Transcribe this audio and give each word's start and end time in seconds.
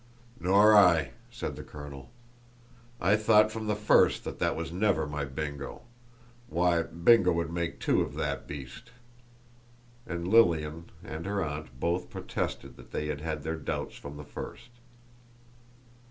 "Nor 0.39 0.75
I," 0.75 1.11
said 1.29 1.55
the 1.55 1.61
colonel; 1.61 2.09
"I 2.99 3.15
thought 3.15 3.51
from 3.51 3.67
the 3.67 3.75
first 3.75 4.23
that 4.39 4.55
was 4.55 4.71
never 4.71 5.05
my 5.05 5.25
Bingo. 5.25 5.83
Why, 6.49 6.81
Bingo 6.81 7.31
would 7.33 7.51
make 7.53 7.79
two 7.79 8.01
of 8.01 8.15
that 8.15 8.47
beast!" 8.47 8.89
And 10.07 10.27
Lilian 10.27 10.89
and 11.03 11.27
her 11.27 11.43
aunt 11.43 11.79
both 11.79 12.09
protested 12.09 12.77
that 12.77 12.89
they 12.91 13.09
had 13.09 13.21
had 13.21 13.43
their 13.43 13.57
doubts 13.57 13.95
from 13.95 14.17
the 14.17 14.25
first. 14.25 14.69